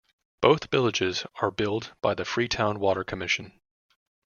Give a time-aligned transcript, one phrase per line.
[0.41, 3.59] Both villages are billed by the Freetown Water Commission.